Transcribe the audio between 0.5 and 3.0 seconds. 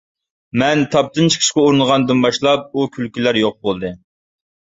مەن تاپتىن چىقىشقا ئۇرۇنغاندىن باشلاپ ئۇ